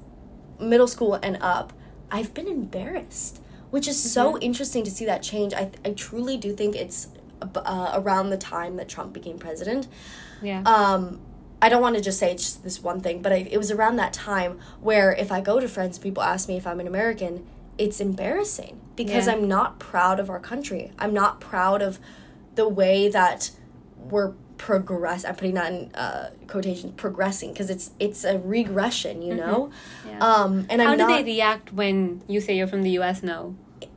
[0.61, 1.73] middle school and up,
[2.11, 5.53] I've been embarrassed, which is so interesting to see that change.
[5.55, 7.09] I I truly do think it's
[7.43, 9.89] uh, around the time that Trump became president
[10.43, 10.63] yeah.
[10.67, 11.21] um
[11.63, 13.71] I don't want to just say it's just this one thing, but I, it was
[13.71, 16.87] around that time where if I go to France, people ask me if I'm an
[16.87, 17.47] American,
[17.79, 19.33] it's embarrassing because Yeah.
[19.35, 20.93] I'm not proud of our country.
[20.99, 21.99] I'm not proud of
[22.57, 23.53] the way that
[23.97, 25.25] we're progress.
[25.25, 29.71] I'm putting that in uh, quotations, progressing, because it's it's a regression, you know.
[30.07, 30.19] Yeah.
[30.19, 31.17] Um, and I'm How do not.
[31.19, 33.55] they react when you say you're from the US no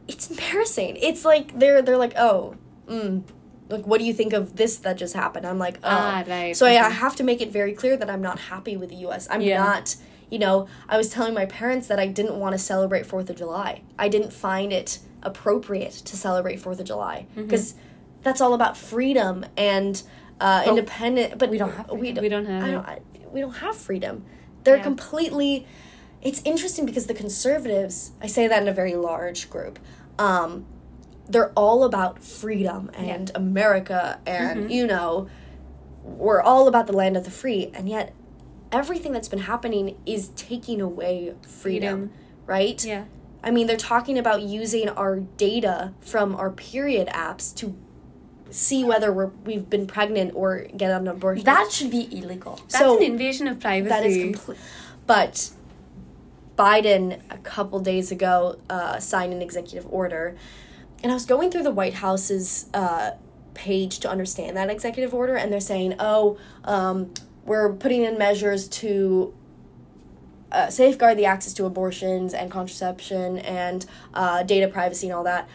[0.08, 0.98] it's embarrassing.
[0.98, 2.56] It's like they're they're like, oh,
[2.88, 3.24] mm,
[3.70, 5.46] like what do you think of this that just happened?
[5.46, 5.90] I'm like, oh.
[5.90, 8.78] Ah, right, So I, I have to make it very clear that I'm not happy
[8.78, 9.28] with the U.S.
[9.30, 9.64] I'm Yeah.
[9.64, 9.96] not.
[10.30, 13.36] You know, I was telling my parents that I didn't want to celebrate Fourth of
[13.38, 13.82] July.
[13.98, 17.44] I didn't find it appropriate to celebrate Fourth of July Mm-hmm.
[17.44, 17.76] because
[18.24, 20.02] that's all about freedom and
[20.40, 21.38] uh, independent.
[21.38, 23.00] But we don't have We don't, We don't have I don't, I,
[23.32, 24.26] we don't have freedom.
[24.64, 24.84] They're Yeah.
[24.84, 25.68] completely.
[26.22, 28.12] It's interesting because the conservatives.
[28.22, 29.78] I say that in a very large group.
[30.18, 30.66] Um,
[31.28, 34.70] they're all about freedom and America and Mm-hmm.
[34.72, 35.28] you know
[36.04, 38.14] we're all about the land of the free and yet
[38.72, 41.52] everything that's been happening is taking away freedom,
[42.10, 42.12] Freedom.
[42.46, 42.86] right?
[42.86, 43.06] Yeah.
[43.44, 47.76] I mean they're talking about using our data from our period apps to
[48.52, 51.44] see whether we're we've been pregnant or get an abortion.
[51.46, 52.56] That should be illegal.
[52.70, 53.90] That's So- an invasion of privacy.
[53.90, 54.58] that is complete.
[55.08, 55.50] But
[56.58, 60.36] Biden a couple days ago uh, signed an executive order,
[61.06, 63.12] and I was going through the White House's uh,
[63.54, 67.14] page to understand that executive order, and they're saying, "Oh, um,
[67.46, 69.32] we're putting in measures to."
[70.52, 75.50] Uh, safeguard the access to abortions and contraception and uh, data privacy and all that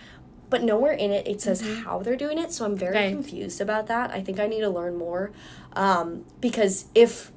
[0.51, 3.09] but nowhere in it it says how they're doing it so i'm very Right.
[3.13, 5.31] confused about that i think i need to learn more
[5.73, 7.33] um, because if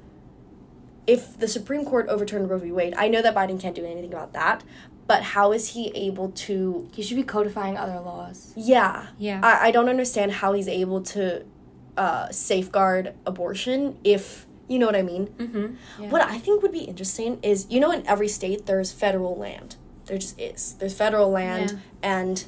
[1.08, 2.72] if the Supreme Court overturned Roe v.
[2.72, 4.64] Wade, I know that Biden can't do anything about that,
[5.08, 6.90] but how is he able to?
[6.96, 8.54] You should be codifying other laws.
[8.56, 9.40] Yeah, Yeah.
[9.44, 11.46] I, I don't understand how he's able to
[11.98, 15.28] uh, safeguard abortion if you know what I mean.
[15.28, 15.76] mm-hmm.
[16.04, 16.10] Yeah.
[16.10, 19.76] What I think would be interesting is you know in every state there's federal land.
[20.06, 20.74] There just is.
[20.80, 21.78] There's federal land, Yeah.
[22.02, 22.46] and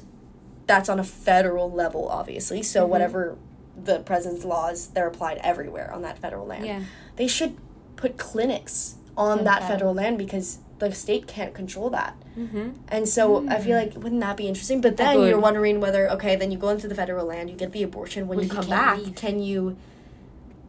[0.66, 2.62] that's on a federal level, obviously.
[2.62, 2.90] So Mm-hmm.
[2.90, 3.38] whatever
[3.84, 6.80] the president's laws, they're applied everywhere on that federal land Yeah.
[7.16, 7.56] they should
[7.96, 9.68] put clinics on that that.
[9.68, 12.14] federal land because the state can't control that.
[12.38, 12.70] Mm-hmm.
[12.88, 14.80] And so I feel like wouldn't that be interesting?
[14.80, 17.72] But then you're wondering whether okay, then you go into the federal land, you get
[17.72, 18.26] the abortion.
[18.28, 19.14] When What you you come back, leave?
[19.14, 19.76] can you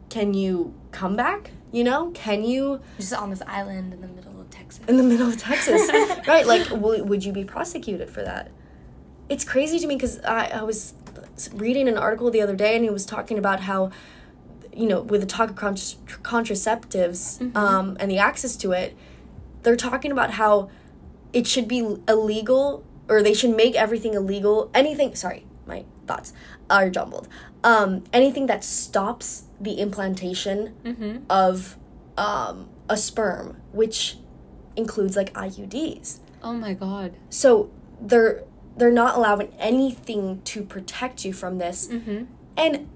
[0.10, 1.52] can you come back?
[1.72, 4.86] You know, can you Just on this island in the middle of Texas.
[4.88, 5.90] in the middle of Texas,
[6.28, 6.48] right?
[6.48, 8.50] Like, w- would you be prosecuted for that?
[9.28, 10.94] It's crazy to me because I, I was
[11.54, 13.92] reading an article the other day and he was talking about how,
[14.74, 18.96] you know, with the talk of contra- contraceptives um, and the access to it,
[19.64, 20.70] they're talking about how
[21.34, 24.70] it should be illegal or they should make everything illegal.
[24.74, 26.34] Anything, sorry, my thoughts
[26.70, 27.28] are jumbled.
[27.64, 31.18] Um, anything that stops the implantation Mm-hmm.
[31.30, 31.78] of
[32.18, 34.18] um, a sperm, which
[34.76, 36.20] includes like IUDs.
[36.44, 37.14] Oh my god.
[37.30, 37.70] So
[38.02, 38.44] they're
[38.78, 41.88] they're not allowing anything to protect you from this.
[41.88, 42.26] Mm-hmm.
[42.56, 42.90] And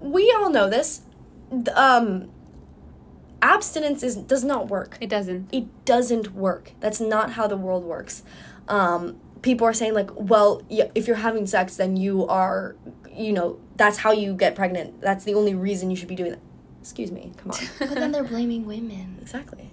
[0.00, 1.02] we all know this.
[1.74, 2.30] Um,
[3.44, 4.96] abstinence is does not work.
[5.00, 5.48] It doesn't.
[5.52, 6.72] It doesn't work.
[6.80, 8.22] That's not how the world works.
[8.68, 12.74] Um, people are saying like, well, yeah, if you're having sex, then you are,
[13.12, 15.00] you know, that's how you get pregnant.
[15.00, 16.40] That's the only reason you should be doing that.
[16.80, 17.32] Excuse me.
[17.36, 17.58] Come on.
[17.78, 19.18] But then they're blaming women.
[19.20, 19.70] exactly.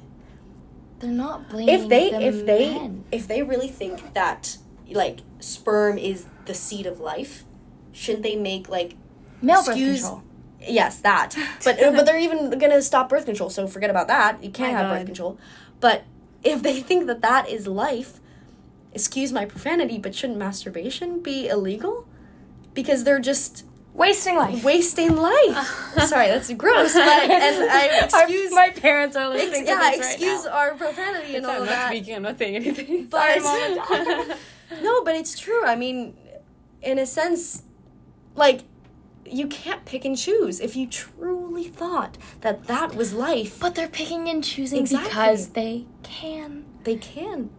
[1.00, 3.06] They're not blaming if they the if they men.
[3.12, 4.58] if they really think that
[4.92, 7.44] like sperm is the seed of life
[7.94, 8.96] shouldn't they make like
[9.42, 10.24] male excuse- birth control.
[10.68, 14.44] Yes that but uh, but they're even gonna stop birth control so forget about that
[14.44, 14.98] you can't My have God.
[14.98, 15.40] birth control
[15.80, 16.04] but
[16.44, 18.20] if they think that that is life
[18.94, 22.08] excuse my profanity but shouldn't masturbation be illegal
[22.74, 24.64] because they're just Wasting life.
[24.64, 25.68] wasting life
[26.08, 29.80] sorry that's gross but and i Our- excuse my parents are ex- listening yeah to
[29.80, 30.52] this right Yeah, excuse now.
[30.52, 32.16] our profanity and all I'm of not that speaking.
[32.16, 33.08] I'm not saying anything.
[33.08, 33.76] but Sorry,
[34.82, 35.66] no, but it's true.
[35.66, 36.16] I mean,
[36.82, 37.64] in a sense,
[38.36, 38.62] like
[39.32, 40.60] you can't pick and choose.
[40.60, 45.08] If you truly thought that that was life, But they're picking and choosing Exactly.
[45.10, 46.66] because they can.
[46.84, 47.50] they can,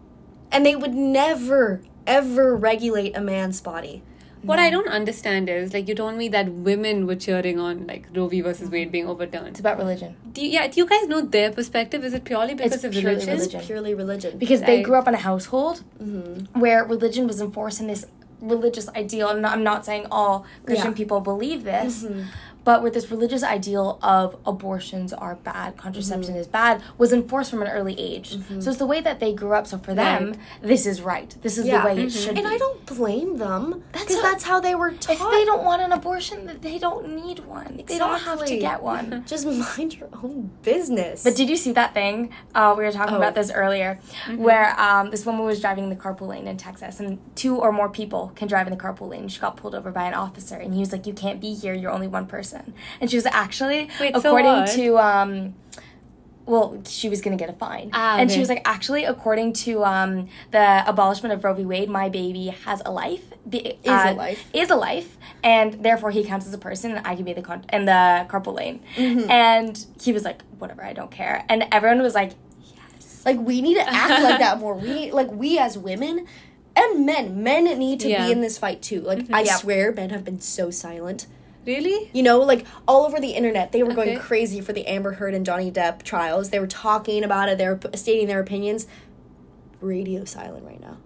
[0.51, 4.03] and they would never ever regulate a man's body.
[4.43, 8.07] What I don't understand is like you told me that women were cheering on like
[8.13, 8.41] Roe v.
[8.41, 9.47] versus Wade being overturned.
[9.47, 10.17] It's about religion.
[10.33, 12.03] Do you, yeah, do you guys know their perspective?
[12.05, 13.35] Is it purely because It's of purely religion?
[13.37, 13.59] religion.
[13.61, 14.39] It's purely religion.
[14.39, 16.49] Because they I- grew up in a household Mhm.
[16.59, 18.05] where religion was enforced in this
[18.43, 19.29] religious ideal.
[19.29, 20.97] And I'm not saying all Christian Yeah.
[20.97, 22.27] people believe this, Mhm.
[22.65, 27.63] But where this religious ideal of abortions are bad, contraception is bad, was enforced from
[27.63, 28.37] an early age.
[28.61, 29.67] So it's the way that they grew up.
[29.67, 30.39] So for them, Right.
[30.63, 31.35] this is right.
[31.43, 31.81] This is Yeah.
[31.81, 32.41] the way it should be.
[32.41, 32.55] and be.
[32.55, 35.15] I don't blame them That's how- that's how they were taught.
[35.17, 37.83] if they don't want an abortion, they don't need one.
[37.87, 39.25] They don't have to get one.
[39.27, 41.25] just mind your own business.
[41.25, 42.31] But did you see that thing?
[42.55, 43.19] Uh, we were talking Oh.
[43.19, 43.99] about this earlier,
[44.37, 47.89] where um, this woman was driving the carpool lane in Texas, and two or more
[47.89, 49.29] people can drive in the carpool lane.
[49.29, 51.75] She got pulled over by an officer, and he was like, "You can't be here.
[51.75, 52.52] You're only one person."
[53.01, 54.69] And she was actually, Wait, according what?
[54.71, 55.55] to um,
[56.45, 59.85] well, she was gonna get a fine, Ah, and she was like, actually, according to
[59.85, 61.65] um, the abolishment of Roe v.
[61.65, 63.23] Wade, my baby has a life.
[63.49, 64.51] Be, Is a life.
[64.53, 67.43] Is a life, and therefore he counts as a person, and I can be the
[67.43, 68.81] con- in the carpool lane.
[68.97, 69.31] Mm-hmm.
[69.31, 71.45] And he was like, whatever, I don't care.
[71.49, 72.33] And everyone was like,
[72.75, 73.23] yes.
[73.25, 74.75] Like we need to act like that more.
[74.75, 76.27] We need, like we as women
[76.75, 78.27] and men, men need to Yeah.
[78.27, 79.01] be in this fight too.
[79.01, 79.55] Like I Yeah.
[79.57, 81.27] swear, men have been so silent.
[81.65, 82.11] Really?
[82.13, 85.35] You know, like all over the internet, they were going crazy for the Amber Heard
[85.35, 86.51] and Johnny Depp trials.
[86.51, 87.59] They were talking about it.
[87.59, 88.87] They were p- stating their opinions.
[89.81, 90.99] Radio silent right now.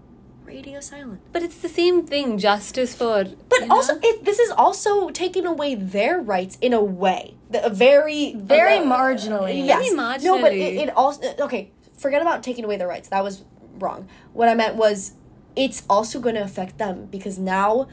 [0.45, 1.21] Radio silent.
[1.33, 2.39] But it's the same thing.
[2.39, 3.25] Justice for.
[3.49, 7.35] But also, it, this is also taking away their rights in a way.
[7.51, 9.67] The, a very, Very uh, marginally.
[9.67, 9.93] Yes.
[9.93, 11.71] Very No, but it, it also okay.
[11.97, 13.09] Forget about taking away their rights.
[13.09, 13.45] That was
[13.79, 14.09] wrong.
[14.33, 15.13] What I meant was,
[15.57, 17.89] it's also going to affect them because now,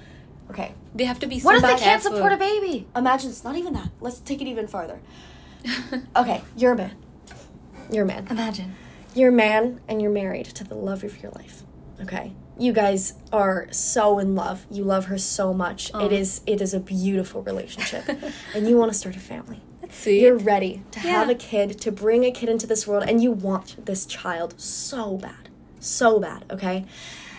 [0.50, 0.74] okay.
[0.94, 1.40] they have to be.
[1.40, 2.88] What if they can't support a baby?
[2.96, 3.90] Imagine it's not even that.
[4.02, 5.00] Let's take it even farther.
[6.16, 6.96] Okay, you're a man.
[7.92, 8.28] You're a man.
[8.30, 8.76] Imagine.
[9.16, 11.64] You're a man and you're married to the love of your life.
[12.02, 12.34] Okay.
[12.58, 14.66] You guys are so in love.
[14.70, 15.92] You love her so much.
[15.96, 18.04] It is it is a beautiful relationship.
[18.56, 19.62] and you want to start a family.
[19.90, 20.22] Sweet.
[20.22, 23.32] You're ready to have a kid, to bring a kid into this world, and you
[23.32, 25.50] want this child so bad.
[25.80, 26.86] So bad, okay?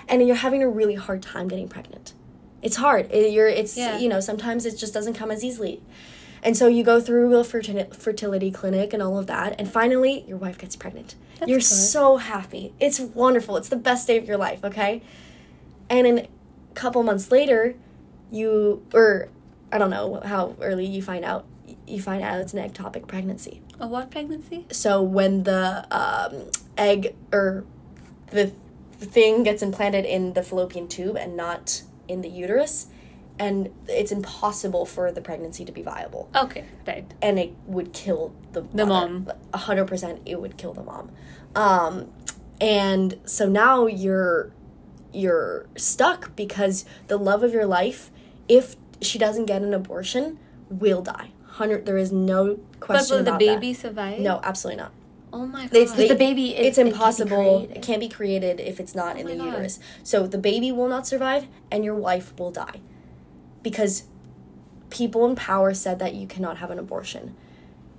[0.08, 2.14] And you're having a really hard time getting pregnant.
[2.64, 3.12] It's hard.
[3.12, 3.98] It, you're it's Yeah.
[3.98, 5.80] you know, sometimes it just doesn't come as easily.
[6.42, 10.36] And so you go through a fertility clinic and all of that, and finally your
[10.36, 11.14] wife gets pregnant.
[11.38, 11.64] That's you're good.
[11.64, 12.74] so happy.
[12.80, 13.56] It's wonderful.
[13.56, 15.00] It's the best day of your life, okay?
[15.88, 16.28] And a
[16.74, 17.76] couple months later,
[18.30, 19.28] you or
[19.72, 21.46] I don't know how early you find out
[21.86, 23.60] you find out it's an ectopic pregnancy.
[23.80, 24.66] A what pregnancy?
[24.70, 27.64] So when the um, egg or
[28.30, 28.52] the,
[28.98, 32.86] the thing gets implanted in the fallopian tube and not in the uterus,
[33.38, 37.12] and it's impossible for the pregnancy to be viable, Okay, right.
[37.20, 39.30] and it would kill the The mom.
[39.52, 41.10] A hundred percent, it would kill the mom.
[41.54, 42.10] Um,
[42.60, 44.52] and so now you're
[45.12, 48.10] you're stuck because the love of your life,
[48.48, 50.38] if she doesn't get an abortion,
[50.68, 51.30] will die.
[51.46, 51.86] Hundred.
[51.86, 53.24] There is no question.
[53.24, 53.80] But will the baby that.
[53.80, 54.18] survive?
[54.20, 54.92] No, absolutely not.
[55.36, 55.76] Oh my god.
[55.76, 57.40] It's But the baby, it- it's it can't be impossible.
[57.62, 57.82] It created.
[57.82, 59.44] can't be created if it's not in oh the God.
[59.46, 59.78] uterus.
[60.04, 62.78] So the baby will not survive, and your wife will die,
[63.62, 64.04] because
[64.90, 67.34] people in power said that you cannot have an abortion,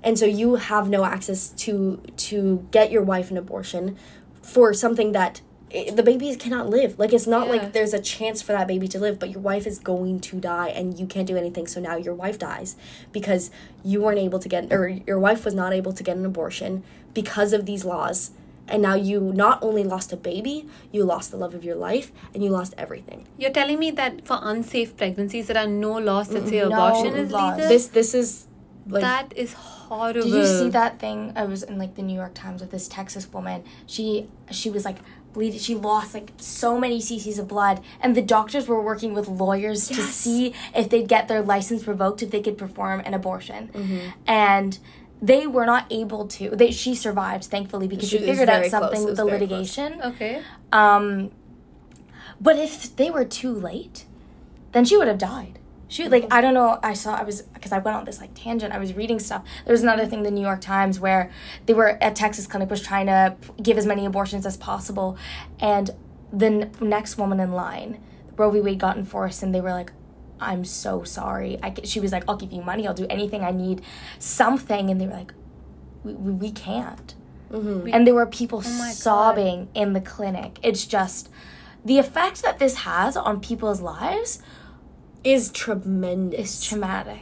[0.01, 3.97] and so you have no access to to get your wife an abortion
[4.41, 6.97] for something that it, the baby cannot live.
[6.99, 7.53] Like it's not Yeah.
[7.53, 10.39] like there's a chance for that baby to live, but your wife is going to
[10.39, 11.67] die and you can't do anything.
[11.67, 12.75] So now your wife dies
[13.11, 13.49] because
[13.83, 16.83] you weren't able to get or your wife was not able to get an abortion
[17.13, 18.31] because of these laws.
[18.67, 22.11] And now you not only lost a baby, you lost the love of your life
[22.33, 23.27] and you lost everything.
[23.37, 26.69] You're telling me that for unsafe pregnancies, there are no laws that say mm-hmm.
[26.69, 27.55] No abortion is laws.
[27.57, 27.69] legal?
[27.69, 28.47] This this is
[28.87, 30.21] like that is horrible.
[30.21, 31.33] Did you see that thing?
[31.35, 33.63] I was in like the New York Times with this Texas woman.
[33.85, 34.97] She she was like
[35.35, 35.59] bleeding.
[35.59, 39.87] She lost like so many cc's of blood, and the doctors were working with lawyers
[39.89, 43.99] to see if they'd get their license revoked if they could perform an abortion, Mm-hmm.
[44.25, 44.79] and.
[45.21, 46.49] They were not able to.
[46.49, 48.81] They, she survived, thankfully, because She she figured out very close.
[48.81, 49.49] something with the very close.
[49.49, 50.01] litigation.
[50.09, 50.41] Okay.
[50.73, 51.31] Um,
[52.41, 54.05] but if they were too late,
[54.73, 55.57] then she would have died.
[55.87, 56.33] She like mm-hmm.
[56.33, 56.79] I don't know.
[56.81, 58.73] I saw I was because I went on this like tangent.
[58.73, 59.43] I was reading stuff.
[59.65, 61.31] There was another thing, the New York Times, where
[61.65, 65.17] they were a Texas clinic was trying to give as many abortions as possible,
[65.59, 65.91] and
[66.33, 68.01] the n- next woman in line,
[68.35, 68.61] Roe v.
[68.61, 69.91] Wade got enforced, and they were like.
[70.37, 71.57] I'm so sorry.
[71.63, 72.85] I, she was like, I'll give you money.
[72.85, 73.81] I'll do anything I need,
[74.19, 74.89] something.
[74.89, 75.33] And they were like,
[76.03, 77.15] we, we, we can't.
[77.49, 77.89] Mm-hmm.
[77.93, 78.95] And there were people Oh my God.
[78.95, 80.59] sobbing in the clinic.
[80.61, 81.29] It's just
[81.85, 84.41] the effect that this has on people's lives
[85.25, 87.21] is tremendous is traumatic.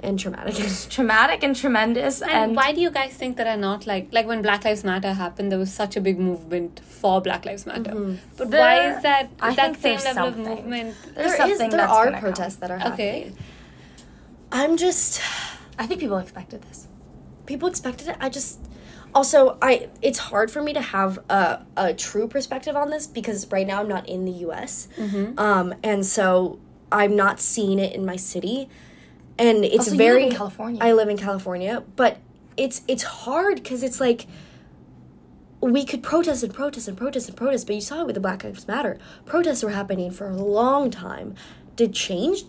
[0.00, 0.54] and traumatic.
[0.60, 2.22] It's traumatic and tremendous.
[2.22, 4.84] And, And, why do you guys think there are not like like when Black Lives
[4.84, 7.94] Matter happened, there was such a big movement for Black Lives Matter.
[8.36, 9.24] But why is that?
[9.24, 10.46] Is I that think same level something.
[10.52, 10.94] of movement?
[11.04, 12.26] there's There is something there that's are gonna come.
[12.32, 13.10] protests that are Okay.
[13.18, 13.36] happening.
[14.52, 15.20] I'm just
[15.78, 16.86] I think people expected this.
[17.46, 18.16] people expected it.
[18.20, 18.58] I just
[19.14, 23.38] also I it's hard for me to have a, a true perspective on this because
[23.50, 24.88] right now I'm not in the U.S.
[24.96, 25.38] Mm-hmm.
[25.38, 26.58] Um, and so
[26.90, 28.68] I'm not seeing it in my city,
[29.38, 30.80] and it's very live in California.
[30.82, 32.18] I live in California, but
[32.56, 34.26] it's it's hard because it's like
[35.60, 38.20] we could protest and protest and protest and protest, but you saw it with the
[38.20, 38.98] Black Lives Matter.
[39.26, 41.34] Protests were happening for a long time.
[41.76, 42.44] Did change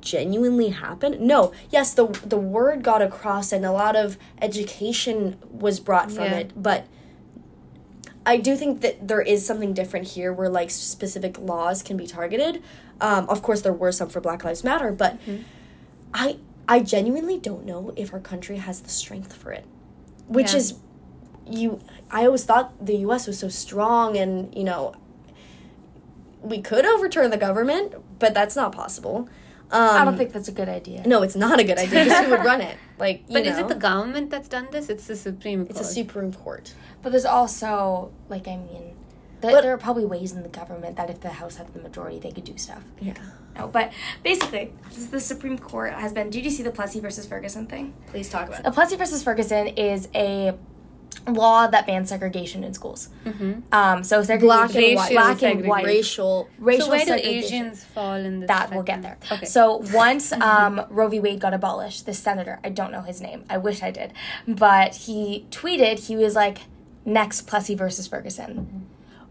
[0.00, 1.26] genuinely happen?
[1.26, 1.52] No.
[1.70, 6.38] Yes, the the word got across and a lot of education was brought from Yeah.
[6.38, 6.86] it, but
[8.26, 12.06] I do think that there is something different here where like specific laws can be
[12.06, 12.62] targeted.
[13.00, 15.18] Um, of course, there were some for Black Lives Matter, but
[16.14, 19.64] I I genuinely don't know if our country has the strength for it,
[20.26, 20.58] which Yeah.
[20.58, 20.74] is
[21.46, 21.80] you.
[22.10, 23.26] I always thought the U.S.
[23.26, 24.94] was so strong, and you know
[26.42, 29.28] we could overturn the government, but that's not possible.
[29.70, 31.02] Um, I don't think that's a good idea.
[31.06, 32.04] No, it's not a good idea.
[32.04, 32.76] Because who would run it?
[32.96, 34.88] Like, you But is it the government that's done this?
[34.88, 35.70] It's the Supreme Court.
[35.70, 36.72] It's a Supreme Court.
[37.02, 38.94] But there's also, like, I mean,
[39.42, 41.80] th- But- there are probably ways in the government that if the House had the
[41.80, 42.84] majority, they could do stuff.
[43.00, 43.14] Yeah.
[43.56, 46.30] No, but basically, this is the Supreme Court has been.
[46.30, 47.94] Did you see the Plessy versus Ferguson thing?
[48.08, 48.64] Please talk about it.
[48.64, 50.54] The Plessy versus Ferguson is a
[51.26, 53.08] law that bans segregation in schools.
[53.24, 53.62] Mhm.
[53.72, 55.12] Um, so segregation, Black and Racial white.
[55.12, 56.48] black and white, Racial.
[56.58, 57.44] racial so do segregation.
[57.44, 58.48] Asians fall in this?
[58.48, 59.16] That we'll get there.
[59.32, 59.46] Okay.
[59.46, 61.20] So once um, Roe v.
[61.20, 64.12] Wade got abolished, the senator, I don't know his name, I wish I did,
[64.46, 66.58] but he tweeted, he was like,
[67.06, 68.86] next Plessy versus Ferguson.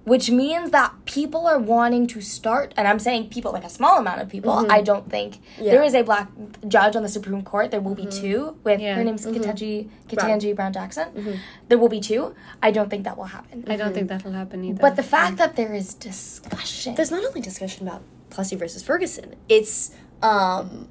[0.05, 3.99] Which means that people are wanting to start, and I'm saying people, like a small
[3.99, 4.65] amount of people.
[4.69, 5.71] I don't think Yeah.
[5.71, 6.27] there is a black
[6.67, 7.71] judge on the Supreme Court.
[7.71, 8.57] There will be two.
[8.65, 8.95] With Yeah.
[8.95, 11.39] her name's Ketanji Ketanji Brown Jackson.
[11.69, 12.35] There will be two.
[12.61, 13.63] I don't think that will happen.
[13.67, 14.81] I don't think that'll happen either.
[14.81, 19.35] But the fact that there is discussion, There's not only discussion about Plessy versus Ferguson.
[19.47, 20.87] It's um,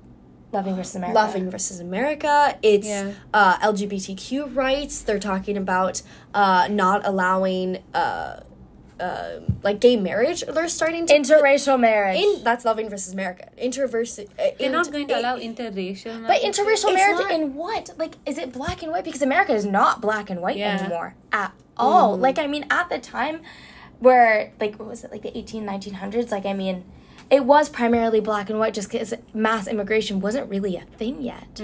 [0.52, 2.56] loving versus America, Laughing versus America.
[2.62, 3.12] It's Yeah.
[3.34, 5.02] uh, LGBTQ rights.
[5.02, 6.00] They're talking about
[6.34, 8.40] uh, not allowing uh,
[9.00, 10.44] uh, like gay marriage.
[10.46, 12.18] They're starting to interracial marriage.
[12.18, 13.48] in that's Loving versus America.
[13.60, 14.18] Interverse.
[14.20, 16.20] Uh, they're not going to it- allow interracial.
[16.20, 16.26] Marriage.
[16.28, 17.90] But interracial It's marriage not- in what?
[17.98, 19.04] Like, is it black and white?
[19.04, 20.78] Because America is not black and white Yeah.
[20.80, 22.16] anymore at all.
[22.16, 23.40] Like, I mean, at the time
[23.98, 26.30] where, like, what was it, like the 18, 1900s?
[26.30, 26.84] Like, I mean,
[27.30, 31.62] it was primarily black and white just because mass immigration wasn't really a thing yet.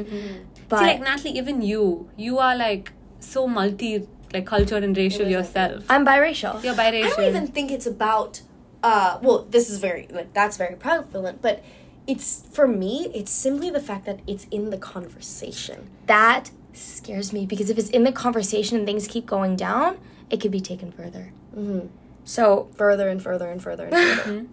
[0.68, 5.26] But See, like Natalie, even you, you are like so multi, like culture and racial
[5.28, 5.84] yourself.
[5.88, 6.62] I'm biracial.
[6.62, 7.04] You're biracial.
[7.12, 8.42] I don't even think it's about.
[8.82, 11.62] Uh, well, this is very like that's very prevalent, but
[12.06, 13.10] it's for me.
[13.14, 15.90] It's simply the fact that it's in the conversation.
[16.06, 19.98] That scares me because if it's in the conversation and things keep going down,
[20.30, 21.32] it could be taken further.
[21.56, 21.88] Mhm.
[22.24, 24.46] So, further and further and further and further,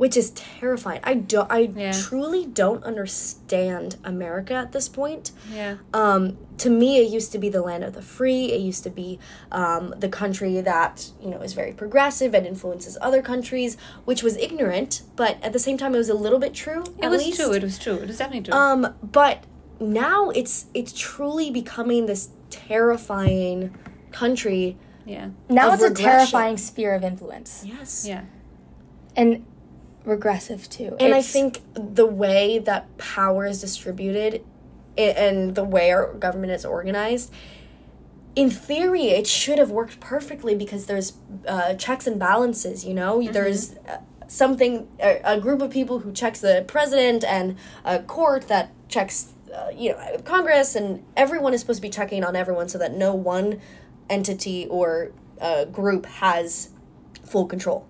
[0.00, 0.98] which is terrifying.
[1.04, 1.46] I don't.
[1.52, 1.92] I Yeah.
[1.92, 5.30] truly don't understand America at this point.
[5.54, 5.74] yeah.
[5.92, 8.46] Um, to me, it used to be the land of the free.
[8.50, 9.18] It used to be
[9.52, 13.76] um, the country that you know is very progressive and influences other countries,
[14.06, 16.82] which was ignorant, but at the same time, it was a little bit true.
[16.98, 17.38] It at was least.
[17.38, 17.52] true.
[17.52, 17.96] It was true.
[17.96, 18.58] It was definitely true.
[18.58, 19.44] Um, but
[19.78, 23.74] now it's it's truly becoming this terrifying
[24.12, 25.28] country Yeah.
[25.50, 28.06] Now Of it's a terrifying sphere of influence Yes.
[28.08, 28.22] Yeah.
[29.14, 29.44] and
[30.04, 30.96] regressive too.
[31.00, 34.44] And I think the way that power is distributed
[34.96, 37.32] and the way our government is organized,
[38.36, 41.14] in theory, it should have worked perfectly because there's
[41.46, 43.20] uh, checks and balances, you know?
[43.32, 43.98] There's uh,
[44.28, 49.32] something, a, a group of people who checks the president and a court that checks,
[49.54, 52.94] uh, you know, Congress, and everyone is supposed to be checking on everyone so that
[52.94, 53.60] no one
[54.08, 56.70] entity or uh, group has
[57.24, 57.86] full control,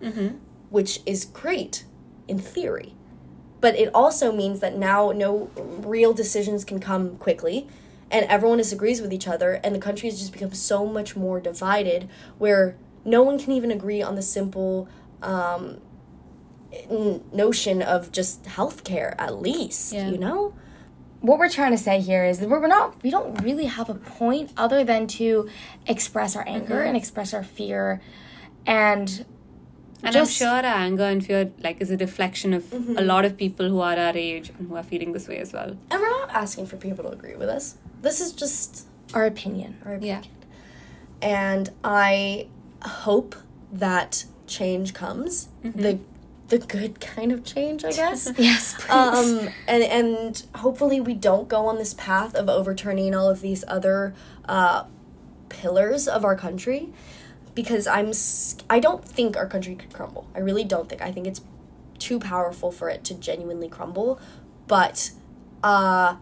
[0.70, 1.84] which is great
[2.30, 2.94] in theory.
[3.60, 7.66] But it also means that now no real decisions can come quickly
[8.10, 11.40] and everyone disagrees with each other and the country has just become so much more
[11.40, 12.08] divided
[12.38, 14.88] where no one can even agree on the simple
[15.22, 15.80] um,
[16.90, 20.08] n- notion of just healthcare at least, Yeah.
[20.08, 20.54] you know?
[21.22, 23.94] what we're trying to say here is that we're not we don't really have a
[23.94, 25.46] point other than to
[25.86, 26.86] express our anger Mm-hmm.
[26.88, 28.00] and express our fear
[28.64, 29.26] and
[30.02, 32.96] And Just- I'm sure our anger and fear like is a reflection of Mm-hmm.
[32.98, 35.52] a lot of people who are our age and who are feeling this way as
[35.52, 35.70] well.
[35.90, 37.76] And we're not asking for people to agree with us.
[38.02, 40.22] This is just our opinion our Yeah.
[41.20, 42.46] and I
[42.82, 43.34] hope
[43.72, 45.48] that change comes.
[45.62, 45.98] The
[46.48, 48.28] the good kind of change, I guess.
[48.38, 53.28] yes please um and and hopefully we don't go on this path of overturning all
[53.28, 54.14] of these other
[54.48, 54.84] uh
[55.48, 56.88] pillars of our country
[57.54, 58.12] because I'm
[58.68, 60.26] I don't think our country could crumble.
[60.34, 61.02] I really don't think.
[61.02, 61.42] I think it's
[61.98, 64.20] too powerful for it to genuinely crumble,
[64.66, 65.10] but
[65.62, 66.16] uh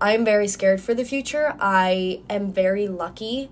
[0.00, 1.54] I'm very scared for the future.
[1.60, 3.50] I am very lucky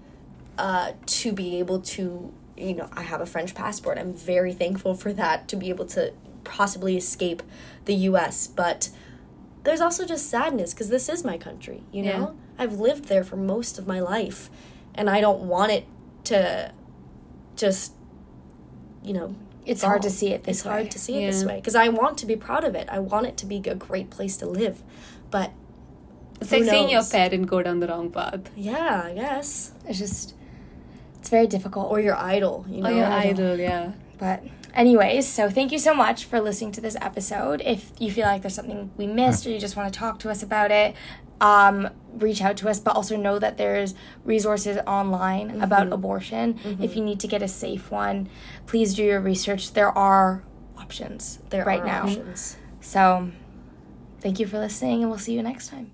[0.59, 3.99] uh, to be able to, you know, I have a French passport.
[3.99, 6.13] I'm very thankful for that to be able to
[6.43, 7.45] possibly escape
[7.85, 8.49] the US.
[8.49, 8.91] But
[9.63, 12.19] there's also just sadness because this is my country, you Yeah.
[12.19, 12.37] know?
[12.59, 14.51] I've lived there for most of my life
[14.95, 15.85] and I don't want it
[16.25, 16.73] to
[17.61, 17.93] just,
[19.03, 19.35] you know,
[19.67, 21.75] it's hard to see it this it's way hard to see it this way because
[21.75, 22.89] I want to be proud of it.
[22.91, 24.83] I want it to be a great place to live.
[25.31, 25.53] But
[26.41, 27.11] It's Who like seeing your knows?
[27.11, 28.51] parent go down the wrong path.
[28.57, 29.73] yeah, I guess.
[29.87, 30.35] it's just
[31.19, 32.89] it's very difficult Or your idol, you know?
[32.89, 33.93] Or your I idol, yeah.
[34.19, 34.43] But,
[34.75, 37.61] anyways, so thank you so much for listening to this episode.
[37.65, 40.31] If you feel like there's something we missed or you just want to talk to
[40.31, 40.95] us about it,
[41.41, 42.79] um, reach out to us.
[42.81, 46.59] But also know that there's resources online about abortion.
[46.81, 48.29] If you need to get a safe one,
[48.67, 49.73] please do your research.
[49.73, 50.43] There are
[50.79, 52.03] options There right are now.
[52.05, 52.57] options.
[52.81, 53.31] So,
[54.21, 55.93] thank you for listening, and we'll see you next time.